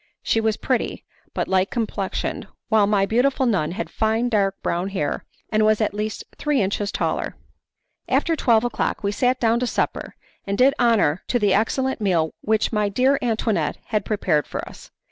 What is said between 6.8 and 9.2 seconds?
taller. After twelve o'clock we